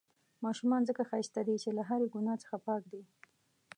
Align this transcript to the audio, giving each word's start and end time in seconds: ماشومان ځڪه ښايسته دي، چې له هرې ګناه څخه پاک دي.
ماشومان 0.45 0.81
ځڪه 0.89 1.03
ښايسته 1.09 1.41
دي، 1.47 1.55
چې 1.63 1.69
له 1.77 1.83
هرې 1.89 2.07
ګناه 2.13 2.37
څخه 2.43 2.55
پاک 2.65 2.83
دي. 2.91 3.01